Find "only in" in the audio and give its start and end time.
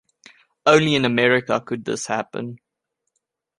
0.65-1.05